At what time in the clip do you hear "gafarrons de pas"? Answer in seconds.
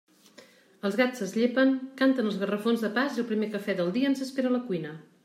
2.45-3.19